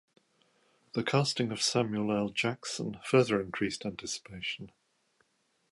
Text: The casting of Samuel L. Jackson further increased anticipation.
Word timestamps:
The 0.93 1.03
casting 1.03 1.51
of 1.51 1.61
Samuel 1.61 2.11
L. 2.11 2.29
Jackson 2.29 2.97
further 3.03 3.39
increased 3.39 3.85
anticipation. 3.85 4.71